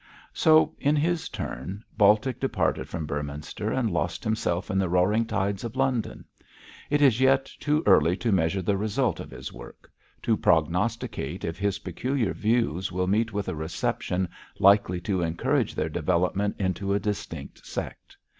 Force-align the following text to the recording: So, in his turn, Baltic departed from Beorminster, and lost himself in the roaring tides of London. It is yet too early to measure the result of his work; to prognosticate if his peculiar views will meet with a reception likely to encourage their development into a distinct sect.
So, 0.33 0.73
in 0.79 0.95
his 0.95 1.29
turn, 1.29 1.83
Baltic 1.95 2.39
departed 2.39 2.89
from 2.89 3.05
Beorminster, 3.05 3.71
and 3.71 3.91
lost 3.91 4.23
himself 4.23 4.71
in 4.71 4.79
the 4.79 4.89
roaring 4.89 5.25
tides 5.25 5.63
of 5.63 5.75
London. 5.75 6.25
It 6.89 7.03
is 7.03 7.21
yet 7.21 7.45
too 7.59 7.83
early 7.85 8.17
to 8.17 8.31
measure 8.31 8.63
the 8.63 8.77
result 8.79 9.19
of 9.19 9.29
his 9.29 9.53
work; 9.53 9.91
to 10.23 10.35
prognosticate 10.35 11.45
if 11.45 11.59
his 11.59 11.77
peculiar 11.77 12.33
views 12.33 12.91
will 12.91 13.05
meet 13.05 13.31
with 13.31 13.47
a 13.47 13.53
reception 13.53 14.27
likely 14.57 14.99
to 15.01 15.21
encourage 15.21 15.75
their 15.75 15.87
development 15.89 16.55
into 16.57 16.95
a 16.95 16.99
distinct 16.99 17.63
sect. 17.63 18.17